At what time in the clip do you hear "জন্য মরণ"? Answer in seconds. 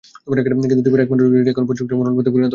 1.97-2.13